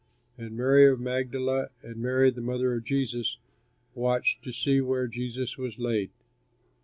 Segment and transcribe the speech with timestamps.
[0.35, 3.37] And Mary of Magdala and Mary the mother of Joses,
[3.93, 6.09] watched to see where Jesus was laid.